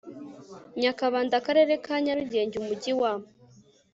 nyakabanda 0.81 1.33
akarere 1.39 1.73
ka 1.85 1.95
nyarugenge 2.03 2.55
umujyi 2.57 2.91
wa 2.99 3.11